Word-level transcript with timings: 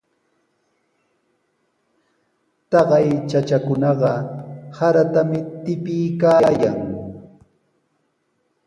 Taqay 2.71 3.07
chachakunaqa 3.29 4.11
saratami 4.75 5.39
tipiykaayan. 5.63 6.79